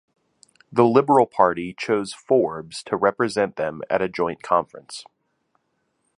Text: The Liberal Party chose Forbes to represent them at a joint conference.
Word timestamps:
The 0.71 0.83
Liberal 0.83 1.27
Party 1.27 1.75
chose 1.77 2.11
Forbes 2.11 2.81
to 2.85 2.95
represent 2.97 3.55
them 3.55 3.83
at 3.87 4.01
a 4.01 4.09
joint 4.09 4.41
conference. 4.41 5.03